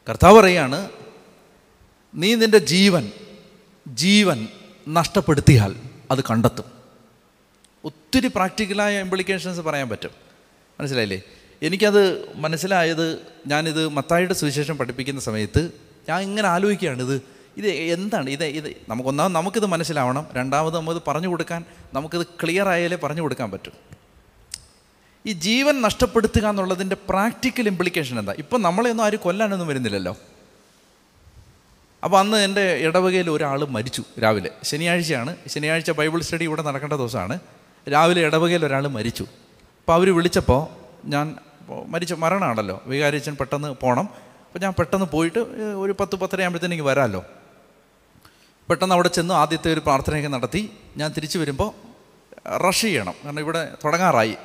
[0.10, 0.90] കർത്താവ് പറയാണ്
[2.16, 3.12] നീ നിന്റെ ജീവൻ
[3.88, 4.48] ജീവൻ
[4.88, 5.76] നഷ്ടപ്പെടുത്തിയാൽ
[6.12, 6.66] അത് കണ്ടെത്തും.
[7.84, 10.10] ഒത്തിരി പ്രാക്ടിക്കലായ ഇംപ്ലിക്കേഷൻസ് പറയാൻ പറ്റും.
[10.80, 11.22] മനസ്സിലായില്ലേ?
[11.62, 17.22] എനിക്കത് മനസ്സിലായത് ഞാനിത് മത്തായിയുടെ സുവിശേഷം പഠിപ്പിക്കുന്ന സമയത്ത് ഞാൻ ഇങ്ങനെ ആലോചിക്കുകയാണ് ഇത്
[17.58, 23.22] ഇത് എന്താണ് ഇത് ഇത് നമുക്കൊന്നാമത് നമുക്കിത് മനസ്സിലാവണം രണ്ടാമത് നമുക്കിത് പറഞ്ഞു കൊടുക്കാൻ നമുക്കിത് ക്ലിയർ ആയാലേ പറഞ്ഞു
[23.22, 23.74] കൊടുക്കാൻ പറ്റും.
[25.26, 28.34] ഈ ജീവൻ നഷ്ടപ്പെടുത്തുക എന്നുള്ളതിന്റെ പ്രാക്ടിക്കൽ ഇംപ്ലിക്കേഷൻ എന്താ?
[28.38, 30.18] ഇപ്പം നമ്മളെയൊന്നും ആരും കൊല്ലാനൊന്നും വരുന്നില്ലല്ലോ.
[32.04, 34.50] അപ്പോൾ അന്ന് എന്റെ ഇടവകയിൽ ഒരാൾ മരിച്ചു രാവിലെ.
[34.64, 37.40] ശനിയാഴ്ചയാണ് ശനിയാഴ്ച ബൈബിൾ സ്റ്റഡി ഇവിടെ നടക്കേണ്ട ദിവസമാണ്.
[37.92, 39.24] രാവിലെ ഇടവകയിൽ ഒരാൾ മരിച്ചു.
[39.24, 40.62] അപ്പോൾ അവർ വിളിച്ചപ്പോൾ
[41.06, 41.36] ഞാൻ
[41.88, 42.84] മരിച്ച മരണമാണല്ലോ.
[42.86, 44.27] വികാരിച്ചൻ പെട്ടെന്ന് പോകണം
[44.58, 45.40] അപ്പോൾ ഞാൻ പെട്ടെന്ന് പോയിട്ട്
[45.78, 47.26] ഒരു പത്ത് പത്തര ആകുമ്പോഴത്തേക്ക് വരാമല്ലോ
[48.70, 50.72] പെട്ടെന്ന് അവിടെ ചെന്ന് ആദ്യത്തെ ഒരു പ്രാർത്ഥനയൊക്കെ നടത്തി.
[50.98, 51.70] ഞാൻ തിരിച്ചു വരുമ്പോൾ
[52.58, 53.14] റഷ് ചെയ്യണം.
[53.26, 54.36] കാരണം ഇവിടെ തുടങ്ങാറായി.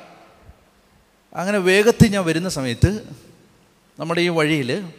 [1.35, 3.09] അങ്ങനെ വേഗത്തിൽ ഞാൻ വരുന്ന സമയത്ത്
[3.99, 4.91] നമ്മുടെ ഈ വഴിയിൽ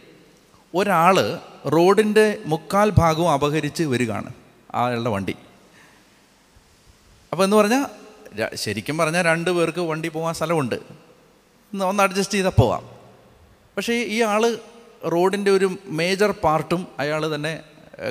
[0.75, 4.33] ഒരാൾ റോഡിന്റെ മുക്കാൽ ഭാഗവും അപഹരിച്ച് വരികയാണ്
[4.73, 5.35] ആളുടെ വണ്ടി.
[7.31, 7.85] അപ്പോൾ എന്ന് പറഞ്ഞാൽ
[8.55, 10.75] ശരിക്കും പറഞ്ഞാൽ രണ്ട് പേർക്ക് വണ്ടി പോകാൻ സ്ഥലമുണ്ട്.
[11.83, 12.89] ഒന്ന് അഡ്ജസ്റ്റ് ചെയ്താൽ പോവാം.
[13.77, 14.57] പക്ഷേ ഈ ആൾ
[15.13, 15.67] റോഡിന്റെ ഒരു
[15.99, 17.53] മേജർ പാർട്ടും അയാൾ തന്നെ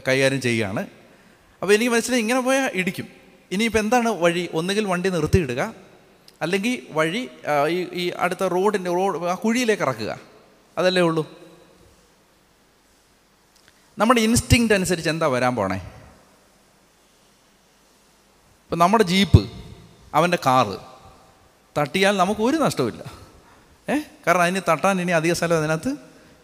[0.09, 0.83] കൈകാര്യം ചെയ്യുകയാണ്.
[1.63, 3.09] അപ്പോൾ എനിക്ക് മനസ്സിലായി ഇങ്ങനെ പോയാൽ ഇടിക്കും.
[3.53, 4.45] ഇനിയിപ്പോൾ എന്താണ് വഴി?
[4.59, 5.63] ഒന്നുകിൽ വണ്ടി നിർത്തിയിടുക
[6.43, 7.23] അല്ലെങ്കിൽ വഴി
[7.75, 10.13] ഈ ഈ അടുത്ത റോഡിന്റെ റോഡ് ആ കുഴിയിലേക്ക് ഇറക്കുക.
[10.79, 11.25] അതല്ലേ ഉള്ളൂ.
[13.99, 15.79] നമ്മുടെ ഇൻസ്റ്റിങ്ക്റ്റ് അനുസരിച്ച് എന്താ വരാൻ പോണേ?
[18.65, 19.43] ഇപ്പം നമ്മുടെ ജീപ്പ്
[20.15, 20.77] അവന്റെ കാറ്
[21.79, 23.03] തട്ടിയാൽ നമുക്ക് ഒരു നഷ്ടമില്ല
[23.89, 23.95] ഏ
[24.27, 25.93] കാരണം അതിന് തട്ടാൻ ഇനി അധിക സ്ഥലം അതിനകത്ത്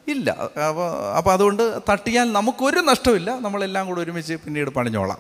[0.09, 0.31] ഇല്ല.
[0.69, 5.19] അപ്പോൾ അപ്പോൾ അതുകൊണ്ട് തട്ടിയാൽ നമുക്കൊരു നഷ്ടമില്ല നമ്മളെല്ലാം കൂടെ ഒരുമിച്ച് പിന്നീട് പണിഞ്ഞോളാം.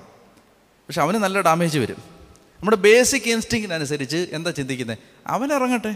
[0.89, 1.97] പക്ഷെ അവന് നല്ല ഡാമേജ് വരും.
[2.61, 5.95] നമ്മുടെ ബേസിക് ഇൻസ്റ്റിങ്ങിനനുസരിച്ച് എന്താ ചിന്തിക്കുന്നത് അവൻ ഇറങ്ങട്ടെ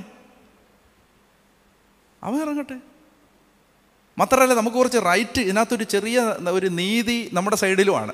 [4.18, 6.20] മാത്രമല്ല നമുക്ക് കുറച്ച് റൈറ്റ് ഇതിനകത്തൊരു ചെറിയ
[6.50, 8.12] ഒരു നീതി നമ്മുടെ സൈഡിലുമാണ്.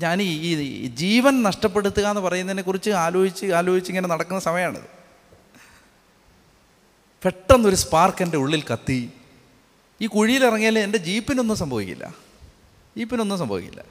[0.00, 5.03] ഞാൻ ഈ ഈ ജീവൻ നഷ്ടപ്പെടുത്തുക എന്ന് പറയുന്നതിനെക്കുറിച്ച് ആലോചിച്ച് ആലോചിച്ച് ഇങ്ങനെ നടക്കുന്ന സമയമാണിത്.
[7.24, 9.12] പെട്ടെന്നൊരു സ്പാർക്ക് എന്റെ ഉള്ളിൽ കത്തി.
[10.00, 12.14] ഈ കുഴിയിലിറങ്ങിയാൽ എന്റെ ജീപ്പിനൊന്നും സംഭവിക്കില്ല.
[12.96, 13.84] ജീപ്പിനൊന്നും സംഭവിക്കില്ല.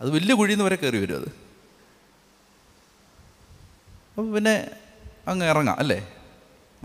[0.00, 1.28] അത് വലിയ കുഴിയിൽ നിന്ന് വരെ കയറി വരും അത്.
[4.08, 4.70] അപ്പോൾ പിന്നെ
[5.28, 6.08] അങ്ങ് ഇറങ്ങാം അല്ലേ?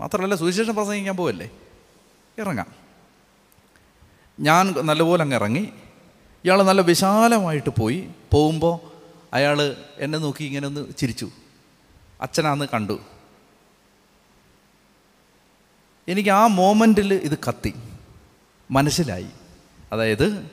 [0.00, 1.50] മാത്രമല്ല സുവിശേഷം പ്രസംഗിക്കാൻ പോവല്ലേ?
[2.38, 2.66] ഇറങ്ങാം.
[4.40, 5.72] ഞാൻ നല്ലപോലെ അങ്ങ് ഇറങ്ങി.
[6.44, 8.10] ഇയാൾ നല്ല വിശാലമായിട്ട് പോയി.
[8.32, 8.80] പോകുമ്പോൾ
[9.32, 11.30] അയാൾ എന്നെ നോക്കി ഇങ്ങനെ ഒന്ന് ചിരിച്ചു.
[12.20, 13.00] അച്ഛനാന്ന് കണ്ടു.
[16.12, 17.74] എനിക്ക് ആ മോമെന്റിൽ ഇത് കത്തി.
[18.70, 19.26] മനസ്സിലായി.
[19.92, 20.46] അതായത്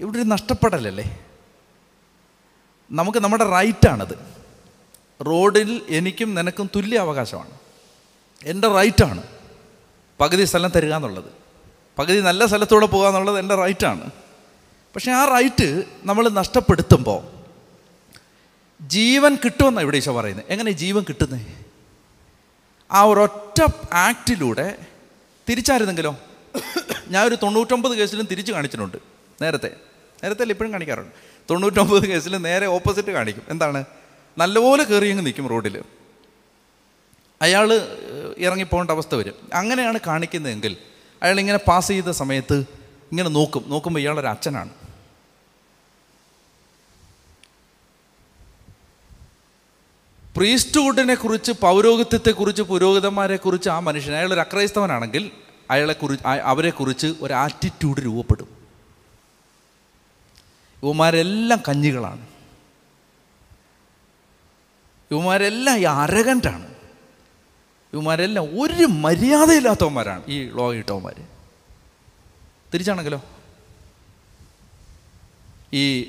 [0.00, 1.26] ഇവിടെ ഒരു നഷ്ടപ്പെടലല്ലേ?
[2.90, 4.18] നമുക്ക് നമ്മുടെ റൈറ്റാണത്.
[5.26, 7.50] റോഡിൽ എനിക്കും നിനക്കും തുല്യ അവകാശമാണ്.
[8.44, 9.22] എന്റെ റൈറ്റാണ്.
[10.20, 11.24] പകുതി സ്ഥലം തരിക എന്നുള്ളത്.
[11.98, 14.10] പകുതി നല്ല സ്ഥലത്തൂടെ പോകുക എന്നുള്ളത് എന്റെ റൈറ്റാണ്.
[14.94, 17.42] പക്ഷേ ആ റൈറ്റ് നമ്മൾ നഷ്ടപ്പെടുത്തുമ്പോൾ
[18.88, 20.46] ജീവൻ കിട്ടുമെന്നാണ് ഇവിടെ ഈശോ പറയുന്നത്.
[20.48, 21.61] എങ്ങനെ ജീവൻ കിട്ടുന്നത്?
[22.92, 23.58] ആ ഒരൊറ്റ
[23.92, 24.78] ആക്റ്റിലൂടെ
[25.48, 26.18] തിരിച്ചായിരുന്നെങ്കിലോ
[27.08, 28.96] ഞാൻ ഒരു തൊണ്ണൂറ്റൊമ്പത് കേസിലും തിരിച്ച് കാണിച്ചിട്ടുണ്ട്.
[29.42, 29.70] നേരത്തെ.
[30.22, 31.12] നേരത്തെ അല്ല ഇപ്പോഴും കാണിക്കാറുണ്ട്.
[31.50, 33.42] തൊണ്ണൂറ്റൊമ്പത് കേസിൽ നേരെ ഓപ്പോസിറ്റ് കാണിക്കും.
[33.48, 33.84] എന്താണ്?
[34.38, 35.82] നല്ലപോലെ കയറി അങ്ങ് നിൽക്കും റോഡിൽ
[37.42, 37.68] അയാൾ
[38.38, 39.34] ഇറങ്ങിപ്പോകേണ്ട അവസ്ഥ വരും.
[39.54, 40.76] അങ്ങനെയാണ് കാണിക്കുന്നതെങ്കിൽ
[41.22, 42.56] അയാൾ ഇങ്ങനെ പാസ് ചെയ്ത സമയത്ത്
[43.10, 43.64] ഇങ്ങനെ നോക്കും.
[43.68, 44.70] നോക്കുമ്പോൾ ഇയാളൊരു അച്ഛനാണ്
[50.36, 55.30] പ്രീസ്റ്റ്ഹുഡിനെ കുറിച്ച് പൗരോഹിത്യത്തെക്കുറിച്ച് പുരോഹിതന്മാരെ കുറിച്ച് ആ മനുഷ്യൻ അയാളൊരു അക്രൈസ്തവനാണെങ്കിൽ
[55.70, 58.48] അയാളെ കുറിച്ച് അവരെക്കുറിച്ച് ഒരു ആറ്റിറ്റ്യൂഡ് രൂപപ്പെടും.
[60.82, 62.26] ഇവന്മാരെല്ലാം കഞ്ഞികളാണ്.
[65.10, 66.74] ഇവന്മാരെല്ലാം ഈ അരകന്റാണ്.
[67.92, 71.14] ഇവന്മാരെല്ലാം ഒരു മര്യാദയില്ലാത്തവന്മാരാണ് ഈ ലോകയിട്ടവന്മാർ
[72.74, 73.24] തിരിച്ചാണെങ്കിലോ?
[75.72, 76.02] ഈ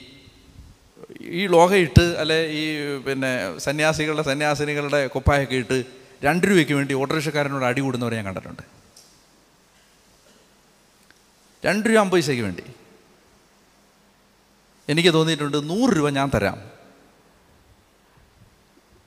[1.33, 5.83] ഈ ലോഹയിട്ട് അല്ലെ ഈ പിന്നെ സന്യാസികളുടെ സന്യാസിനികളുടെ കുപ്പായൊക്കെ ഇട്ട്
[6.23, 8.61] രണ്ട് രൂപയ്ക്ക് വേണ്ടി ഓട്ടോറിക്ഷക്കാരനോട് അടി കൂടുന്നവരെ ഞാൻ കണ്ടിട്ടുണ്ട്.
[11.65, 12.63] രണ്ട് രൂപ അമ്പത് പൈസയ്ക്ക് വേണ്ടി.
[14.89, 16.71] എനിക്ക് തോന്നിയിട്ടുണ്ട് നൂറ് രൂപ ഞാൻ തരാം.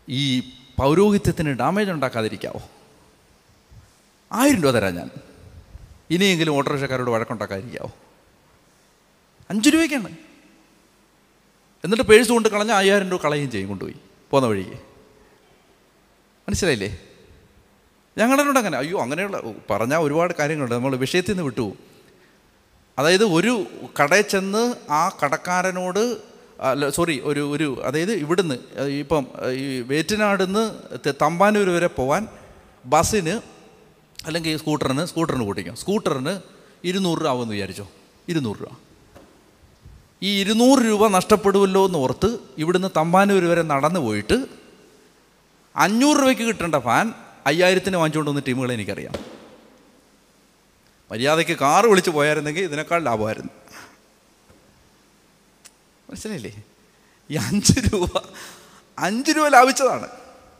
[0.08, 0.40] ഈ
[0.76, 2.70] പൗരോഹിത്യത്തിന് ഡാമേജ് ഉണ്ടാക്കാതിരിക്കാവോ?
[4.32, 5.10] ആയിരം രൂപ തരാം ഞാൻ.
[6.10, 7.92] ഇനിയെങ്കിലും ഓട്ടോറിക്ഷക്കാരോട് വഴക്കുണ്ടാക്കാതിരിക്കാവോ?
[9.50, 10.35] അഞ്ച് രൂപയ്ക്കാണ്.
[11.86, 13.96] എന്നിട്ട് പേഴ്സ് കൊണ്ട് കളഞ്ഞ അയ്യായിരം രൂപ കളയുകയും ചെയ്യും കൊണ്ടുപോയി.
[14.30, 14.78] പോകുന്ന വഴിക്ക്.
[16.48, 16.98] മനസ്സിലായില്ലേ?
[18.18, 20.74] ഞങ്ങളുടെ അങ്ങനെ അയ്യോ അങ്ങനെയുള്ള പറഞ്ഞാൽ ഒരുപാട് കാര്യങ്ങളുണ്ട്.
[20.74, 21.78] നമ്മൾ വിഷയത്തിൽ നിന്ന് വിട്ടുപോകും
[22.98, 23.66] അതായത് ഒരു
[24.02, 26.02] കടയിൽ ചെന്ന് ആ കടക്കാരനോട്
[26.60, 30.62] അല്ല സോറി ഒരു ഒരു അതായത് ഇവിടുന്ന് ഇപ്പം ഈ വേറ്റനാടുന്ന്
[31.22, 32.26] തമ്പാനൂർ വരെ പോകാൻ
[32.86, 33.40] ബസ്സിന്
[34.26, 35.76] അല്ലെങ്കിൽ സ്കൂട്ടറിന് സ്കൂട്ടറിന് കൂട്ടിക്കും.
[35.76, 36.40] സ്കൂട്ടറിന്
[36.84, 37.88] ഇരുന്നൂറ് രൂപ ആവുമെന്ന് വിചാരിച്ചോ?
[38.28, 38.85] ഇരുന്നൂറ് രൂപ.
[40.22, 44.46] ഈ ഇരുന്നൂറ് രൂപ നഷ്ടപ്പെടുമല്ലോ എന്ന് ഓർത്ത് ഇവിടുന്ന് തമ്പാനൂർ വരെ നടന്നു പോയിട്ട്
[45.76, 47.14] അഞ്ഞൂറ് രൂപയ്ക്ക് കിട്ടേണ്ട ഫാൻ
[47.46, 49.12] അയ്യായിരത്തിന് വാങ്ങിച്ചുകൊണ്ട് വന്ന ടീമുകളെ എനിക്കറിയാം.
[51.12, 53.50] മര്യാദയ്ക്ക് കാറ് വിളിച്ച് പോയായിരുന്നെങ്കിൽ ഇതിനേക്കാൾ ലാഭമായിരുന്നു.
[56.10, 56.62] മനസ്സിലായില്ലേ?
[57.30, 58.22] ഈ അഞ്ച് രൂപ
[58.98, 60.08] അഞ്ച് രൂപ ലാഭിച്ചതാണ്.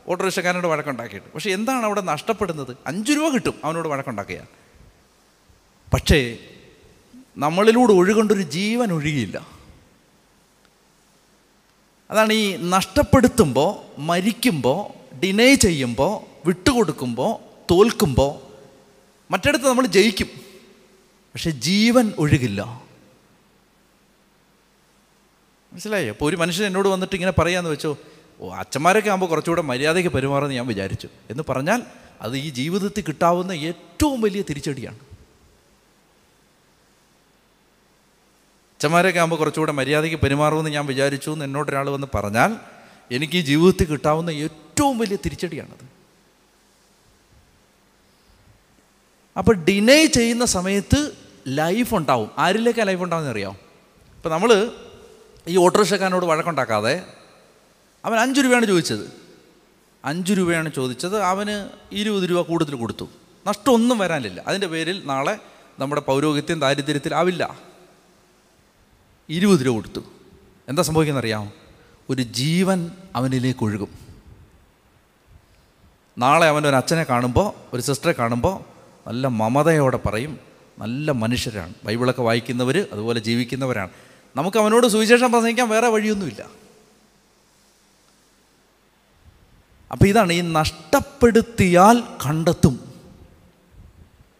[0.07, 1.33] ഓട്ടോറിക്ഷക്കാരനോട് വഴക്കുണ്ടാക്കിയിട്ട്.
[1.33, 2.77] പക്ഷേ എന്താണ് അവിടെ നഷ്ടപ്പെടുന്നത്?
[2.87, 4.45] അഞ്ച് രൂപ കിട്ടും അവനോട് വഴക്കുണ്ടാക്കിയാൽ.
[5.93, 6.37] പക്ഷേ
[7.37, 9.47] നമ്മളിലൂടെ ഒഴുകൊണ്ടൊരു ജീവൻ ഒഴുകിയില്ല.
[12.11, 17.39] അതാണ് ഈ നഷ്ടപ്പെടുത്തുമ്പോൾ മരിക്കുമ്പോൾ ഡിനൈ ചെയ്യുമ്പോൾ വിട്ടുകൊടുക്കുമ്പോൾ
[17.71, 18.47] തോൽക്കുമ്പോൾ
[19.31, 20.27] മറ്റിടത്ത് നമ്മൾ ജയിക്കും.
[21.33, 22.81] പക്ഷെ ജീവൻ ഒഴുകില്ല.
[25.73, 26.09] മനസ്സിലായോ?
[26.09, 27.97] അപ്പോൾ ഒരു മനുഷ്യൻ എന്നോട് വന്നിട്ട് ഇങ്ങനെ പറയാമെന്ന് വെച്ചോ
[28.39, 31.07] ഓ അച്ഛന്മാരൊക്കെ ആകുമ്പോൾ കുറച്ചുകൂടെ മര്യാദയ്ക്ക് പെരുമാറുമെന്ന് ഞാൻ വിചാരിച്ചു.
[31.29, 31.81] എന്ന് പറഞ്ഞാൽ
[32.21, 34.99] അത് ഈ ജീവിതത്തിൽ കിട്ടാവുന്ന ഏറ്റവും വലിയ തിരിച്ചടിയാണ്.
[38.77, 42.55] അച്ഛന്മാരൊക്കെ ആകുമ്പോൾ കുറച്ചുകൂടെ മര്യാദയ്ക്ക് പെരുമാറുമെന്ന് ഞാൻ വിചാരിച്ചു എന്ന് എന്നോട് ഒരാൾ വന്ന് പറഞ്ഞാൽ
[43.11, 45.85] എനിക്ക് ജീവിതത്തിൽ കിട്ടാവുന്ന ഏറ്റവും വലിയ തിരിച്ചടിയാണത്.
[49.37, 51.11] അപ്പോൾ ഡിനൈ ചെയ്യുന്ന സമയത്ത്
[51.47, 52.31] ലൈഫ് ഉണ്ടാവും.
[52.37, 53.51] ആരിലേക്ക് ലൈഫ് ഉണ്ടാവുമെന്ന് അറിയാം?
[54.15, 54.71] ഇപ്പം നമ്മൾ
[55.47, 57.03] ഈ ഓട്ടോറിക്ഷക്കാരനോട് വഴക്കുണ്ടാക്കാതെ
[58.05, 59.13] അവൻ അഞ്ച് രൂപയാണ് ചോദിച്ചത്.
[60.05, 61.21] അഞ്ച് രൂപയാണ് ചോദിച്ചത്.
[61.21, 63.09] അവന് ഇരുപത് രൂപ കൂടുതൽ കൊടുത്തു.
[63.47, 64.43] നഷ്ടമൊന്നും വരാനില്ല.
[64.47, 65.39] അതിന്റെ പേരിൽ നാളെ
[65.79, 67.66] നമ്മുടെ പൗരോഹിത്യം ദാരിദ്ര്യത്തിൽ ആവില്ല.
[69.29, 69.99] ഇരുപത് രൂപ കൊടുത്തു.
[70.69, 71.51] എന്താ സംഭവിക്കുന്നത് അറിയാമോ
[72.09, 73.89] ഒരു ജീവൻ അവനിലേക്ക് ഒഴുകും.
[76.17, 78.63] നാളെ അവന്റെ ഒരു അച്ഛനെ കാണുമ്പോൾ ഒരു സിസ്റ്ററെ കാണുമ്പോൾ
[79.09, 80.39] നല്ല മമതയോടെ പറയും
[80.79, 81.73] നല്ല മനുഷ്യരാണ്.
[81.83, 83.89] ബൈബിളൊക്കെ വായിക്കുന്നവർ അതുപോലെ ജീവിക്കുന്നവരാണ്.
[84.35, 86.45] നമുക്ക് അവനോട് സുവിശേഷം പ്രസംഗിക്കാൻ വേറെ വഴിയൊന്നുമില്ല.
[89.91, 92.93] അപ്പോൾ ഇതാണ് ഈ നഷ്ടപ്പെടുത്തിയാൽ കണ്ടെത്തും.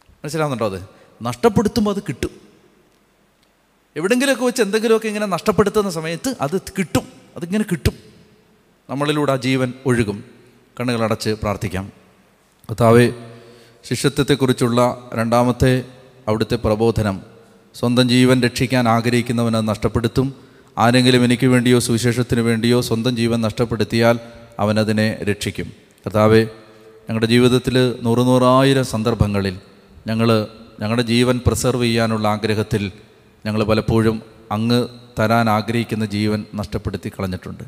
[0.09, 0.83] മനസ്സിലാവുന്നുണ്ടോ അത്?
[1.21, 2.46] നഷ്ടപ്പെടുത്തുമ്പോൾ അത് കിട്ടും.
[3.97, 7.01] എവിടെങ്കിലുമൊക്കെ വെച്ച് എന്തെങ്കിലുമൊക്കെ ഇങ്ങനെ നഷ്ടപ്പെടുത്തുന്ന സമയത്ത് അത് കിട്ടും.
[7.35, 7.93] അതിങ്ങനെ കിട്ടും.
[8.89, 10.23] നമ്മളിലൂടെ ആ ജീവൻ ഒഴുകും.
[10.79, 11.91] കണ്ണുകളടച്ച് പ്രാർത്ഥിക്കാം.
[12.69, 13.11] കർത്താവ്
[13.89, 15.83] ശിഷ്യത്വത്തെക്കുറിച്ചുള്ള രണ്ടാമത്തെ
[16.27, 17.21] അവിടുത്തെ പ്രബോധനം.
[17.75, 20.33] സ്വന്തം ജീവൻ രക്ഷിക്കാൻ ആഗ്രഹിക്കുന്നവൻ അത് നഷ്ടപ്പെടുത്തും.
[20.77, 24.19] ആരെങ്കിലും എനിക്ക് വേണ്ടിയോ സുവിശേഷത്തിന് വേണ്ടിയോ സ്വന്തം ജീവൻ നഷ്ടപ്പെടുത്തിയാൽ
[24.59, 25.65] അവനതിനെ രക്ഷിക്കും.
[26.05, 26.37] കർത്താവ്
[26.99, 29.59] ഞങ്ങളുടെ ജീവിതത്തിൽ നൂറുനൂറായിരം സന്ദർഭങ്ങളിൽ
[30.07, 30.47] ഞങ്ങൾ
[30.79, 32.91] ഞങ്ങളുടെ ജീവൻ പ്രിസർവ് ചെയ്യാനുള്ള ആഗ്രഹത്തിൽ
[33.47, 34.17] ഞങ്ങൾ പലപ്പോഴും
[34.51, 34.79] അങ്ങ്
[35.19, 37.63] തരാൻ ആഗ്രഹിക്കുന്ന ജീവൻ നഷ്ടപ്പെടുത്തി കളഞ്ഞിട്ടുണ്ട്.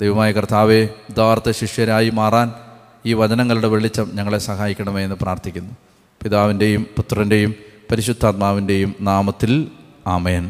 [0.00, 2.48] ദൈവമായ കർത്താവെ യഥാർത്ഥ ശിഷ്യരായി മാറാൻ
[3.06, 5.72] ഈ വചനങ്ങളുടെ വെളിച്ചം ഞങ്ങളെ സഹായിക്കണമേ എന്ന് പ്രാർത്ഥിക്കുന്നു.
[6.22, 7.54] പിതാവിന്റെയും പുത്രന്റെയും
[7.90, 9.52] പരിശുദ്ധാത്മാവിന്റെയും നാമത്തിൽ
[10.06, 10.44] ആമയൻ